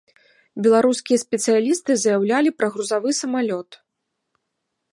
[0.67, 3.69] Беларускія спецыялісты заяўлялі пра грузавы самалёт.